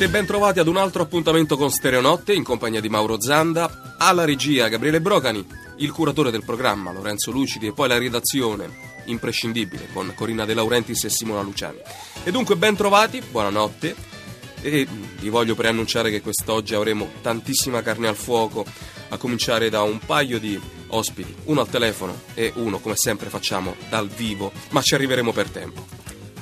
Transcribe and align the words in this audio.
E 0.00 0.08
ben 0.08 0.26
ad 0.30 0.66
un 0.66 0.78
altro 0.78 1.02
appuntamento 1.02 1.58
con 1.58 1.70
Stereonotte 1.70 2.32
in 2.32 2.42
compagnia 2.42 2.80
di 2.80 2.88
Mauro 2.88 3.20
Zanda, 3.20 3.96
alla 3.98 4.24
regia 4.24 4.66
Gabriele 4.68 5.02
Brocani, 5.02 5.46
il 5.76 5.92
curatore 5.92 6.30
del 6.30 6.42
programma 6.42 6.90
Lorenzo 6.90 7.30
Lucidi 7.30 7.66
e 7.66 7.74
poi 7.74 7.88
la 7.88 7.98
redazione 7.98 8.70
imprescindibile 9.04 9.88
con 9.92 10.10
Corina 10.14 10.46
De 10.46 10.54
Laurentiis 10.54 11.04
e 11.04 11.10
Simona 11.10 11.42
Luciani. 11.42 11.80
E 12.24 12.30
dunque 12.30 12.56
ben 12.56 12.76
trovati, 12.76 13.20
buonanotte 13.20 13.94
e 14.62 14.88
vi 15.18 15.28
voglio 15.28 15.54
preannunciare 15.54 16.10
che 16.10 16.22
quest'oggi 16.22 16.74
avremo 16.74 17.06
tantissima 17.20 17.82
carne 17.82 18.08
al 18.08 18.16
fuoco, 18.16 18.64
a 19.10 19.18
cominciare 19.18 19.68
da 19.68 19.82
un 19.82 19.98
paio 19.98 20.38
di 20.38 20.58
ospiti, 20.86 21.34
uno 21.44 21.60
al 21.60 21.68
telefono 21.68 22.22
e 22.32 22.52
uno 22.56 22.78
come 22.78 22.96
sempre 22.96 23.28
facciamo 23.28 23.76
dal 23.90 24.08
vivo, 24.08 24.50
ma 24.70 24.80
ci 24.80 24.94
arriveremo 24.94 25.30
per 25.30 25.50
tempo. 25.50 25.99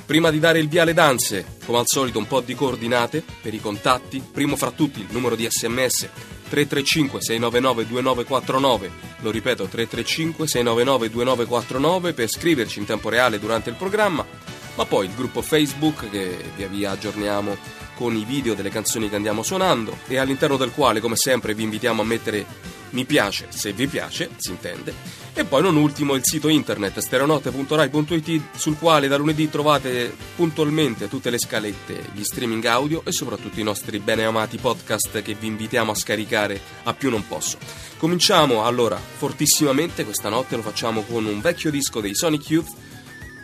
Prima 0.09 0.31
di 0.31 0.39
dare 0.39 0.57
il 0.57 0.67
via 0.67 0.81
alle 0.81 0.95
danze, 0.95 1.45
come 1.63 1.77
al 1.77 1.85
solito 1.85 2.17
un 2.17 2.25
po' 2.25 2.41
di 2.41 2.55
coordinate 2.55 3.23
per 3.43 3.53
i 3.53 3.61
contatti, 3.61 4.19
primo 4.19 4.55
fra 4.55 4.71
tutti 4.71 5.01
il 5.01 5.07
numero 5.11 5.35
di 5.35 5.47
sms 5.47 6.09
335 6.49 7.21
699 7.21 7.85
2949, 7.85 8.91
lo 9.19 9.29
ripeto 9.29 9.65
335 9.65 10.47
699 10.47 11.09
2949 11.11 12.13
per 12.13 12.27
scriverci 12.27 12.79
in 12.79 12.85
tempo 12.85 13.09
reale 13.09 13.37
durante 13.37 13.69
il 13.69 13.75
programma, 13.75 14.25
ma 14.73 14.85
poi 14.85 15.05
il 15.05 15.13
gruppo 15.13 15.43
Facebook 15.43 16.09
che 16.09 16.43
via 16.55 16.67
via 16.67 16.89
aggiorniamo 16.89 17.55
con 17.93 18.15
i 18.15 18.25
video 18.25 18.55
delle 18.55 18.71
canzoni 18.71 19.09
che 19.09 19.15
andiamo 19.15 19.43
suonando 19.43 19.95
e 20.07 20.17
all'interno 20.17 20.57
del 20.57 20.71
quale 20.71 21.01
come 21.01 21.17
sempre 21.17 21.53
vi 21.53 21.61
invitiamo 21.61 22.01
a 22.01 22.05
mettere 22.05 22.47
mi 22.91 23.05
piace 23.05 23.47
se 23.49 23.73
vi 23.73 23.87
piace, 23.87 24.29
si 24.37 24.51
intende, 24.51 24.93
e 25.33 25.45
poi 25.45 25.61
non 25.61 25.75
ultimo 25.75 26.15
il 26.15 26.21
sito 26.23 26.47
internet 26.47 26.99
stereonotte.rai.it 26.99 28.41
sul 28.55 28.77
quale 28.77 29.07
da 29.07 29.17
lunedì 29.17 29.49
trovate 29.49 30.15
puntualmente 30.35 31.07
tutte 31.07 31.29
le 31.29 31.39
scalette, 31.39 32.09
gli 32.13 32.23
streaming 32.23 32.65
audio 32.65 33.03
e 33.05 33.11
soprattutto 33.11 33.59
i 33.59 33.63
nostri 33.63 33.99
bene 33.99 34.25
amati 34.25 34.57
podcast 34.57 35.21
che 35.21 35.33
vi 35.33 35.47
invitiamo 35.47 35.91
a 35.91 35.95
scaricare 35.95 36.59
a 36.83 36.93
più 36.93 37.09
non 37.09 37.25
posso. 37.27 37.57
Cominciamo 37.97 38.65
allora 38.65 38.97
fortissimamente 38.97 40.03
questa 40.05 40.29
notte, 40.29 40.55
lo 40.55 40.61
facciamo 40.61 41.03
con 41.03 41.25
un 41.25 41.41
vecchio 41.41 41.71
disco 41.71 41.99
dei 42.01 42.15
Sonic 42.15 42.49
Youth 42.49 42.88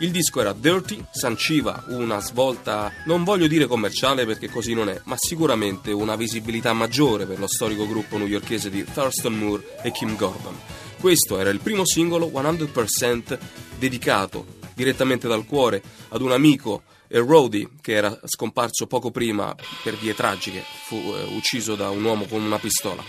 il 0.00 0.10
disco 0.10 0.40
era 0.40 0.52
Dirty, 0.52 1.02
sanciva 1.10 1.84
una 1.88 2.20
svolta, 2.20 2.92
non 3.06 3.24
voglio 3.24 3.46
dire 3.46 3.66
commerciale 3.66 4.26
perché 4.26 4.50
così 4.50 4.74
non 4.74 4.90
è, 4.90 5.00
ma 5.04 5.16
sicuramente 5.18 5.90
una 5.90 6.16
visibilità 6.16 6.72
maggiore 6.72 7.24
per 7.24 7.38
lo 7.38 7.46
storico 7.46 7.86
gruppo 7.86 8.18
newyorkese 8.18 8.68
di 8.68 8.84
Thurston 8.84 9.34
Moore 9.34 9.78
e 9.82 9.92
Kim 9.92 10.16
Gordon. 10.16 10.54
Questo 10.98 11.38
era 11.38 11.50
il 11.50 11.60
primo 11.60 11.86
singolo 11.86 12.26
100% 12.26 13.38
dedicato 13.78 14.54
direttamente 14.74 15.28
dal 15.28 15.46
cuore 15.46 15.82
ad 16.08 16.20
un 16.20 16.32
amico 16.32 16.82
e 17.08 17.18
Roddy, 17.18 17.68
che 17.80 17.92
era 17.92 18.18
scomparso 18.24 18.86
poco 18.86 19.10
prima 19.10 19.54
per 19.82 19.96
vie 19.96 20.14
tragiche, 20.14 20.62
fu 20.86 20.96
eh, 20.96 21.22
ucciso 21.34 21.74
da 21.74 21.88
un 21.88 22.04
uomo 22.04 22.26
con 22.26 22.42
una 22.42 22.58
pistola. 22.58 23.02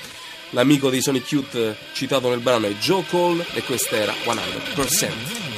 L'amico 0.51 0.89
dei 0.89 1.01
Sonic 1.01 1.29
Youth 1.31 1.75
citato 1.93 2.29
nel 2.29 2.39
brano 2.39 2.67
è 2.67 2.73
Joe 2.75 3.03
Cole 3.09 3.45
e 3.53 3.63
questa 3.63 3.97
era 3.97 4.13
100%. 4.13 5.56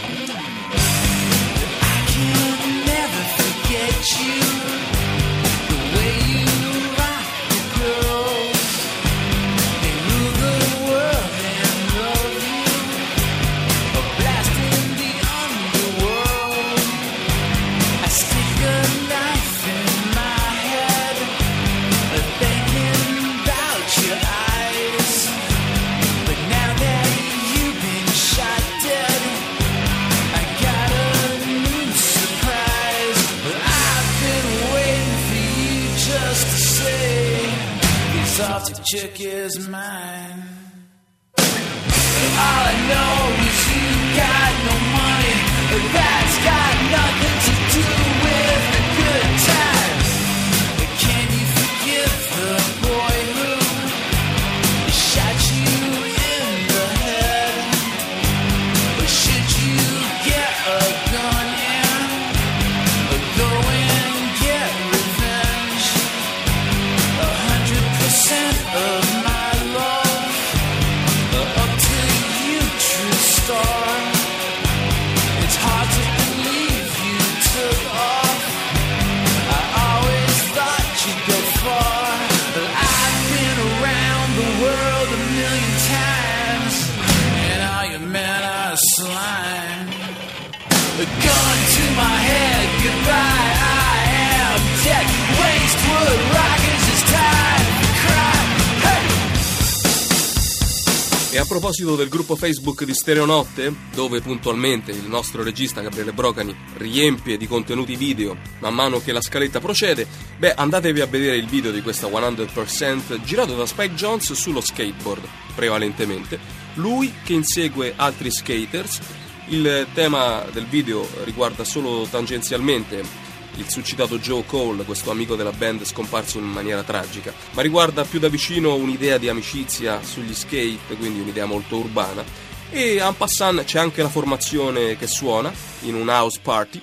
E 101.40 101.42
a 101.42 101.46
proposito 101.46 101.96
del 101.96 102.10
gruppo 102.10 102.36
Facebook 102.36 102.84
di 102.84 102.94
Stereonotte, 102.94 103.74
dove 103.94 104.20
puntualmente 104.20 104.92
il 104.92 105.08
nostro 105.08 105.42
regista 105.42 105.80
Gabriele 105.80 106.12
Brocani 106.12 106.54
riempie 106.74 107.38
di 107.38 107.48
contenuti 107.48 107.96
video 107.96 108.36
man 108.60 108.74
mano 108.74 109.00
che 109.00 109.14
la 109.14 109.22
scaletta 109.22 109.62
procede, 109.62 110.06
beh 110.38 110.56
andatevi 110.56 111.00
a 111.00 111.06
vedere 111.06 111.38
il 111.38 111.48
video 111.48 111.72
di 111.72 111.82
questa 111.82 112.08
100% 112.08 113.24
girato 113.24 113.56
da 113.56 113.66
Spike 113.66 113.94
Jones 113.94 114.34
sullo 114.34 114.60
skateboard, 114.60 115.26
prevalentemente, 115.56 116.38
lui 116.74 117.14
che 117.24 117.32
insegue 117.32 117.94
altri 117.96 118.32
skaters. 118.32 119.00
Il 119.48 119.88
tema 119.94 120.44
del 120.52 120.66
video 120.66 121.08
riguarda 121.24 121.64
solo 121.64 122.06
tangenzialmente 122.12 123.29
il 123.60 123.70
suscitato 123.70 124.20
Joe 124.20 124.46
Cole, 124.46 124.84
questo 124.84 125.12
amico 125.12 125.36
della 125.36 125.52
band 125.52 125.84
scomparso 125.84 126.38
in 126.38 126.46
maniera 126.46 126.84
tragica, 126.84 127.34
ma 127.52 127.62
riguarda 127.62 128.06
più 128.06 128.20
da 128.20 128.30
vicino 128.30 128.76
un'idea 128.76 129.18
di 129.18 129.28
amicizia 129.28 130.02
sugli 130.02 130.34
skate, 130.34 130.96
quindi 130.98 131.20
un'idea 131.20 131.46
molto 131.46 131.78
urbana. 131.78 132.24
E 132.72 132.98
en 133.00 133.16
passant 133.18 133.64
c'è 133.64 133.80
anche 133.80 134.02
la 134.02 134.10
formazione 134.10 134.96
che 134.96 135.08
suona 135.08 135.52
in 135.82 135.96
un 135.96 136.08
house 136.08 136.40
party, 136.42 136.82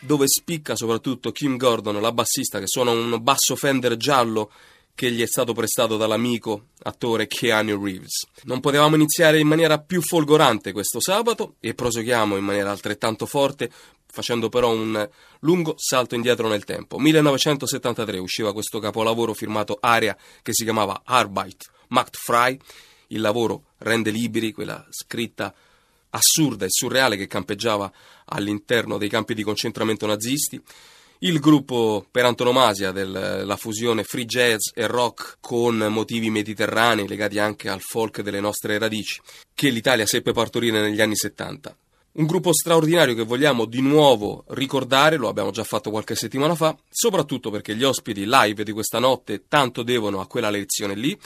dove 0.00 0.26
spicca 0.28 0.76
soprattutto 0.76 1.32
Kim 1.32 1.56
Gordon, 1.56 2.00
la 2.00 2.12
bassista, 2.12 2.58
che 2.58 2.66
suona 2.66 2.90
un 2.90 3.18
basso 3.22 3.56
Fender 3.56 3.96
giallo 3.96 4.50
che 4.98 5.12
gli 5.12 5.22
è 5.22 5.26
stato 5.26 5.52
prestato 5.52 5.96
dall'amico 5.96 6.70
attore 6.82 7.28
Keanu 7.28 7.80
Reeves. 7.80 8.26
Non 8.42 8.58
potevamo 8.58 8.96
iniziare 8.96 9.38
in 9.38 9.46
maniera 9.46 9.78
più 9.78 10.02
folgorante 10.02 10.72
questo 10.72 11.00
sabato 11.00 11.54
e 11.60 11.72
proseguiamo 11.72 12.36
in 12.36 12.42
maniera 12.42 12.72
altrettanto 12.72 13.24
forte 13.24 13.70
facendo 14.10 14.48
però 14.48 14.70
un 14.70 15.08
lungo 15.40 15.74
salto 15.76 16.14
indietro 16.14 16.48
nel 16.48 16.64
tempo. 16.64 16.98
1973 16.98 18.18
usciva 18.18 18.52
questo 18.52 18.78
capolavoro 18.78 19.34
firmato 19.34 19.78
Aria 19.80 20.16
che 20.42 20.52
si 20.52 20.64
chiamava 20.64 21.02
Arbeit 21.04 21.76
macht 21.88 22.16
frei, 22.16 22.58
il 23.08 23.20
lavoro 23.20 23.64
rende 23.78 24.10
liberi, 24.10 24.52
quella 24.52 24.86
scritta 24.90 25.54
assurda 26.10 26.64
e 26.64 26.70
surreale 26.70 27.16
che 27.16 27.26
campeggiava 27.26 27.90
all'interno 28.26 28.98
dei 28.98 29.08
campi 29.08 29.34
di 29.34 29.42
concentramento 29.42 30.06
nazisti. 30.06 30.60
Il 31.20 31.40
gruppo 31.40 32.06
per 32.08 32.24
antonomasia 32.24 32.92
della 32.92 33.56
fusione 33.56 34.04
free 34.04 34.24
jazz 34.24 34.70
e 34.72 34.86
rock 34.86 35.38
con 35.40 35.76
motivi 35.90 36.30
mediterranei 36.30 37.08
legati 37.08 37.40
anche 37.40 37.68
al 37.68 37.80
folk 37.80 38.20
delle 38.20 38.40
nostre 38.40 38.78
radici, 38.78 39.20
che 39.52 39.70
l'Italia 39.70 40.06
seppe 40.06 40.32
partorire 40.32 40.80
negli 40.80 41.00
anni 41.00 41.16
70. 41.16 41.76
Un 42.18 42.26
gruppo 42.26 42.52
straordinario 42.52 43.14
che 43.14 43.22
vogliamo 43.22 43.64
di 43.64 43.80
nuovo 43.80 44.42
ricordare, 44.48 45.16
lo 45.16 45.28
abbiamo 45.28 45.52
già 45.52 45.62
fatto 45.62 45.90
qualche 45.90 46.16
settimana 46.16 46.56
fa, 46.56 46.76
soprattutto 46.90 47.48
perché 47.48 47.76
gli 47.76 47.84
ospiti 47.84 48.26
live 48.26 48.64
di 48.64 48.72
questa 48.72 48.98
notte 48.98 49.44
tanto 49.46 49.84
devono 49.84 50.18
a 50.18 50.26
quella 50.26 50.50
lezione 50.50 50.96
lì. 50.96 51.16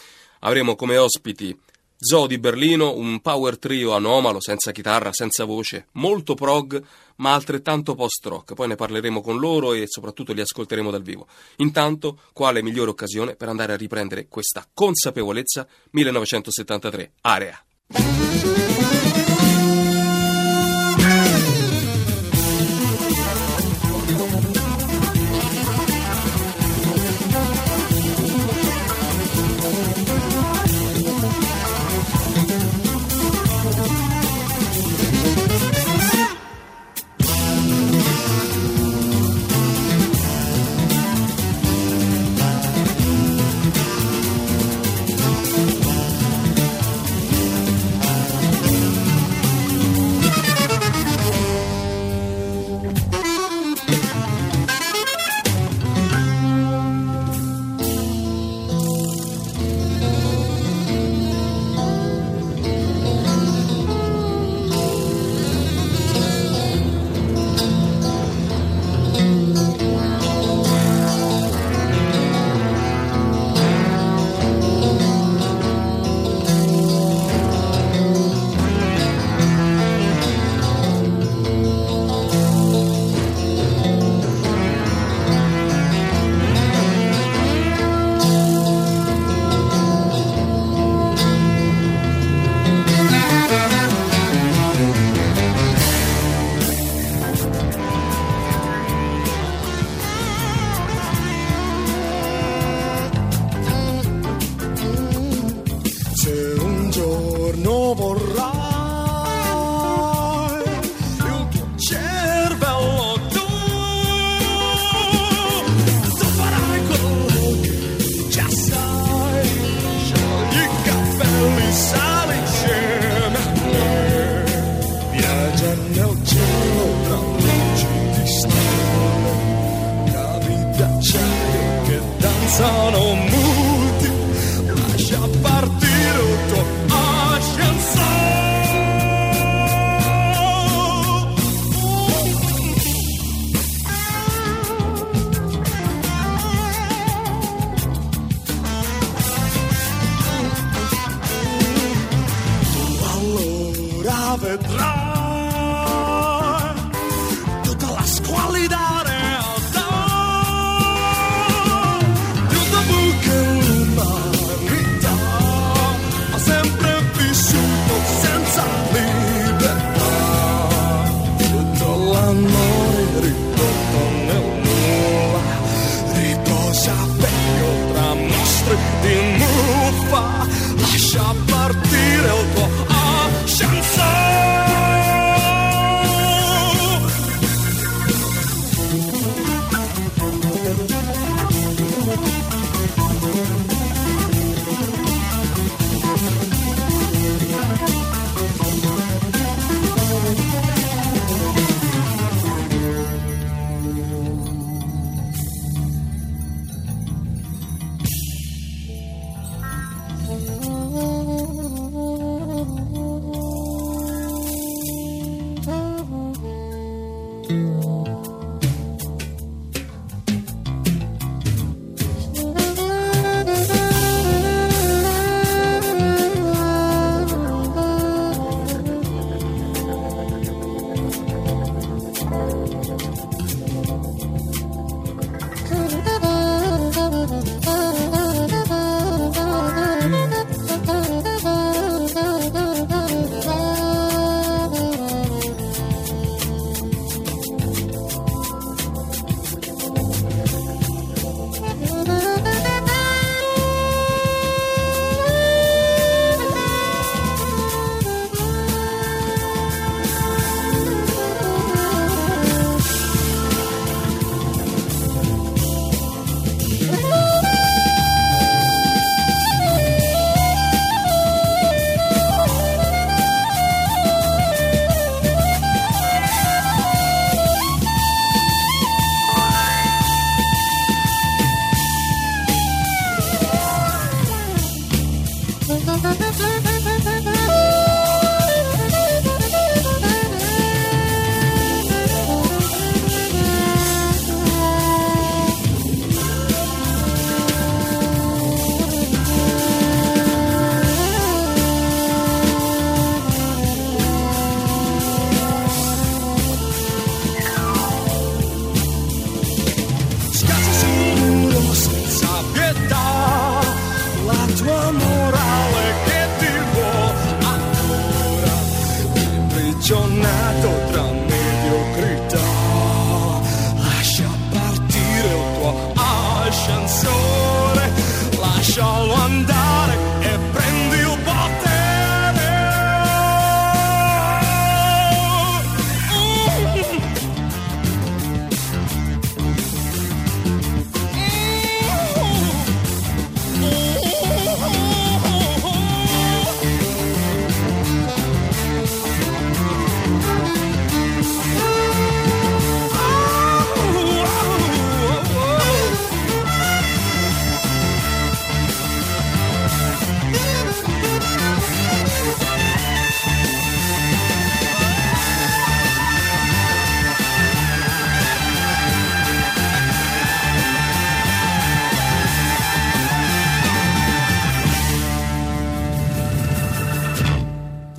Avremo 0.40 0.76
come 0.76 0.98
ospiti 0.98 1.58
Zoo 1.96 2.26
di 2.26 2.36
Berlino, 2.36 2.94
un 2.94 3.22
power 3.22 3.58
trio 3.58 3.94
anomalo, 3.94 4.38
senza 4.38 4.70
chitarra, 4.70 5.14
senza 5.14 5.46
voce, 5.46 5.86
molto 5.92 6.34
prog, 6.34 6.84
ma 7.16 7.32
altrettanto 7.32 7.94
post-rock. 7.94 8.52
Poi 8.52 8.68
ne 8.68 8.74
parleremo 8.74 9.22
con 9.22 9.38
loro 9.38 9.72
e 9.72 9.84
soprattutto 9.86 10.34
li 10.34 10.42
ascolteremo 10.42 10.90
dal 10.90 11.02
vivo. 11.02 11.26
Intanto, 11.56 12.18
quale 12.34 12.62
migliore 12.62 12.90
occasione 12.90 13.34
per 13.34 13.48
andare 13.48 13.72
a 13.72 13.76
riprendere 13.76 14.28
questa 14.28 14.68
consapevolezza 14.70 15.66
1973, 15.92 17.12
Area. 17.22 17.64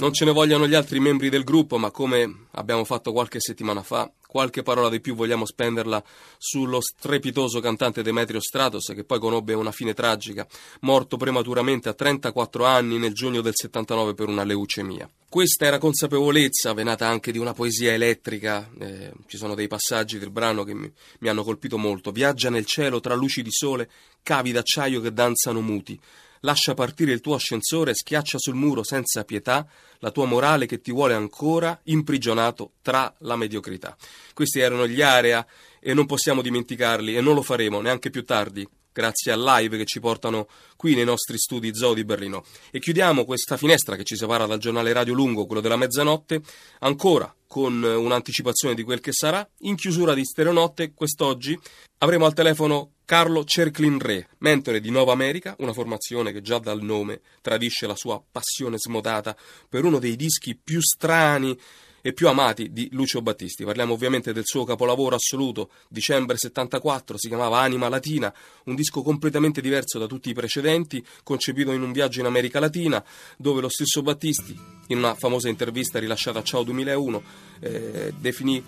Non 0.03 0.11
ce 0.11 0.25
ne 0.25 0.31
vogliano 0.31 0.67
gli 0.67 0.73
altri 0.73 0.99
membri 0.99 1.29
del 1.29 1.45
gruppo, 1.45 1.77
ma 1.77 1.89
come 1.89 2.47
abbiamo 2.51 2.83
fatto 2.83 3.13
qualche 3.13 3.39
settimana 3.39 3.83
fa, 3.83 4.11
qualche 4.27 4.61
parola 4.61 4.89
di 4.89 4.99
più 4.99 5.15
vogliamo 5.15 5.45
spenderla 5.45 6.03
sullo 6.37 6.81
strepitoso 6.81 7.61
cantante 7.61 8.03
Demetrio 8.03 8.41
Stratos, 8.41 8.91
che 8.93 9.05
poi 9.05 9.17
conobbe 9.19 9.53
una 9.53 9.71
fine 9.71 9.93
tragica, 9.93 10.45
morto 10.81 11.15
prematuramente 11.15 11.87
a 11.87 11.93
34 11.93 12.65
anni 12.65 12.97
nel 12.97 13.13
giugno 13.13 13.39
del 13.39 13.53
79 13.55 14.13
per 14.13 14.27
una 14.27 14.43
leucemia. 14.43 15.09
Questa 15.29 15.67
era 15.67 15.77
consapevolezza, 15.77 16.73
venata 16.73 17.07
anche 17.07 17.31
di 17.31 17.37
una 17.37 17.53
poesia 17.53 17.93
elettrica, 17.93 18.69
eh, 18.81 19.13
ci 19.27 19.37
sono 19.37 19.55
dei 19.55 19.69
passaggi 19.69 20.19
del 20.19 20.31
brano 20.31 20.65
che 20.65 20.73
mi, 20.73 20.91
mi 21.19 21.29
hanno 21.29 21.45
colpito 21.45 21.77
molto. 21.77 22.11
Viaggia 22.11 22.49
nel 22.49 22.65
cielo 22.65 22.99
tra 22.99 23.15
luci 23.15 23.41
di 23.41 23.51
sole, 23.51 23.89
cavi 24.21 24.51
d'acciaio 24.51 24.99
che 24.99 25.13
danzano 25.13 25.61
muti 25.61 25.97
lascia 26.43 26.73
partire 26.73 27.11
il 27.11 27.21
tuo 27.21 27.35
ascensore, 27.35 27.93
schiaccia 27.93 28.37
sul 28.37 28.55
muro 28.55 28.83
senza 28.83 29.23
pietà 29.23 29.67
la 29.99 30.11
tua 30.11 30.25
morale 30.25 30.65
che 30.65 30.79
ti 30.79 30.91
vuole 30.91 31.13
ancora 31.13 31.79
imprigionato 31.83 32.73
tra 32.81 33.13
la 33.19 33.35
mediocrità. 33.35 33.95
Questi 34.33 34.59
erano 34.59 34.87
gli 34.87 35.01
area 35.01 35.45
e 35.79 35.93
non 35.93 36.05
possiamo 36.05 36.41
dimenticarli 36.41 37.15
e 37.15 37.21
non 37.21 37.35
lo 37.35 37.41
faremo 37.41 37.81
neanche 37.81 38.09
più 38.09 38.23
tardi 38.23 38.67
grazie 38.93 39.31
al 39.31 39.41
live 39.41 39.77
che 39.77 39.85
ci 39.85 39.99
portano 39.99 40.47
qui 40.77 40.95
nei 40.95 41.03
nostri 41.03 41.37
studi 41.37 41.75
Zoo 41.75 41.93
di 41.93 42.05
Berlino. 42.05 42.45
E 42.71 42.79
chiudiamo 42.79 43.25
questa 43.25 43.57
finestra 43.57 43.95
che 43.95 44.03
ci 44.03 44.15
separa 44.15 44.45
dal 44.45 44.59
giornale 44.59 44.93
radio 44.93 45.13
lungo, 45.13 45.45
quello 45.45 45.61
della 45.61 45.75
mezzanotte, 45.75 46.41
ancora 46.79 47.33
con 47.47 47.83
un'anticipazione 47.83 48.75
di 48.75 48.83
quel 48.83 48.99
che 48.99 49.11
sarà. 49.11 49.47
In 49.59 49.75
chiusura 49.75 50.13
di 50.13 50.23
Stereonotte, 50.23 50.93
quest'oggi 50.93 51.59
avremo 51.99 52.25
al 52.25 52.33
telefono 52.33 52.93
Carlo 53.05 53.43
Cerclin 53.43 53.99
Re, 53.99 54.29
mentore 54.39 54.79
di 54.79 54.89
Nova 54.89 55.11
America, 55.11 55.55
una 55.59 55.73
formazione 55.73 56.31
che 56.31 56.41
già 56.41 56.57
dal 56.57 56.81
nome 56.81 57.21
tradisce 57.41 57.85
la 57.85 57.95
sua 57.95 58.21
passione 58.31 58.77
smodata 58.77 59.35
per 59.67 59.83
uno 59.83 59.99
dei 59.99 60.15
dischi 60.15 60.55
più 60.55 60.79
strani 60.81 61.57
e 62.05 62.11
più 62.11 62.27
amati 62.27 62.73
di 62.73 62.89
Lucio 62.91 63.21
Battisti. 63.21 63.63
Parliamo 63.63 63.93
ovviamente 63.93 64.33
del 64.33 64.43
suo 64.45 64.65
capolavoro 64.65 65.15
assoluto, 65.15 65.69
dicembre 65.87 66.35
74, 66.37 67.17
si 67.17 67.29
chiamava 67.29 67.61
Anima 67.61 67.87
Latina, 67.87 68.31
un 68.65 68.75
disco 68.75 69.01
completamente 69.01 69.61
diverso 69.61 69.97
da 69.97 70.05
tutti 70.05 70.29
i 70.29 70.33
precedenti, 70.33 71.03
concepito 71.23 71.71
in 71.71 71.81
un 71.81 71.93
viaggio 71.93 72.19
in 72.19 72.25
America 72.25 72.59
Latina, 72.59 73.01
dove 73.37 73.61
lo 73.61 73.69
stesso 73.69 74.01
Battisti, 74.01 74.59
in 74.87 74.97
una 74.97 75.15
famosa 75.15 75.47
intervista 75.47 75.97
rilasciata 75.97 76.39
a 76.39 76.43
Ciao 76.43 76.63
2001, 76.63 77.23
eh, 77.61 78.13
definì 78.19 78.61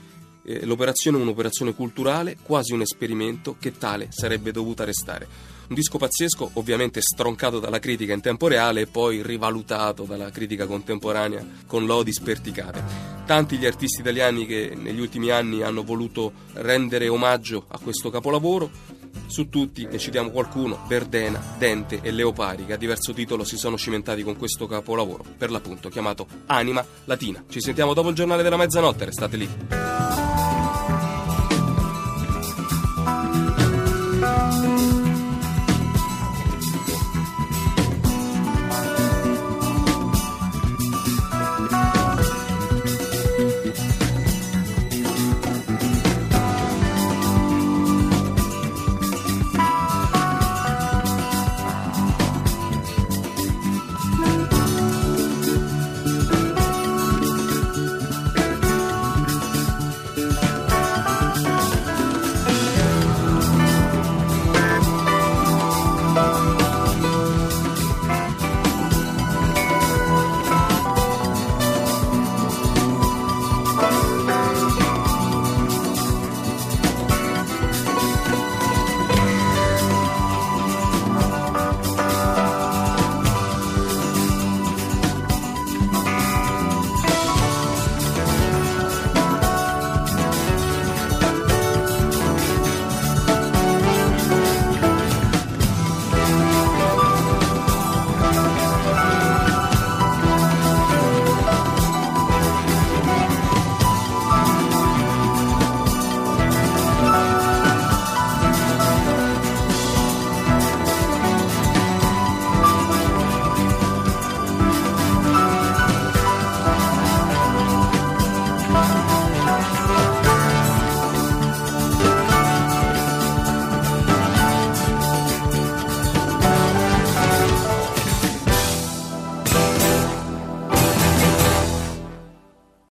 eh, 0.45 0.65
l'operazione 0.65 1.17
un'operazione 1.17 1.73
culturale, 1.75 2.37
quasi 2.41 2.71
un 2.71 2.81
esperimento 2.81 3.57
che 3.59 3.73
tale 3.77 4.07
sarebbe 4.11 4.53
dovuta 4.53 4.85
restare. 4.85 5.54
Un 5.67 5.75
disco 5.75 5.98
pazzesco, 5.98 6.51
ovviamente 6.53 7.01
stroncato 7.01 7.60
dalla 7.60 7.79
critica 7.79 8.13
in 8.13 8.22
tempo 8.22 8.48
reale 8.48 8.81
e 8.81 8.88
poi 8.88 9.24
rivalutato 9.24 10.03
dalla 10.03 10.29
critica 10.29 10.67
contemporanea 10.67 11.43
con 11.65 11.86
lodi 11.86 12.13
sperticate. 12.13 12.84
Tanti 13.25 13.57
gli 13.57 13.65
artisti 13.65 14.01
italiani 14.01 14.45
che 14.45 14.74
negli 14.75 15.00
ultimi 15.00 15.31
anni 15.31 15.63
hanno 15.63 15.84
voluto 15.84 16.31
rendere 16.53 17.07
omaggio 17.07 17.65
a 17.67 17.79
questo 17.79 18.12
capolavoro. 18.12 18.69
Su 19.25 19.50
tutti 19.50 19.88
ne 19.88 19.98
citiamo 19.98 20.29
qualcuno, 20.29 20.86
Verdena, 20.88 21.41
Dente 21.57 22.00
e 22.01 22.12
Leopari, 22.12 22.65
che 22.65 22.74
a 22.74 22.77
diverso 22.77 23.12
titolo 23.12 23.43
si 23.43 23.57
sono 23.57 23.75
cimentati 23.75 24.22
con 24.22 24.38
questo 24.38 24.67
capolavoro, 24.67 25.25
per 25.36 25.50
l'appunto 25.50 25.89
chiamato 25.89 26.27
Anima 26.45 26.86
Latina. 27.05 27.43
Ci 27.50 27.60
sentiamo 27.60 27.95
dopo 27.95 28.10
il 28.10 28.15
giornale 28.15 28.43
della 28.43 28.57
mezzanotte, 28.57 29.05
restate 29.05 29.38
lì. 29.38 30.25